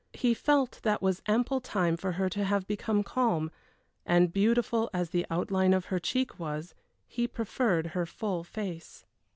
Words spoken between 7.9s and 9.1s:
her full face.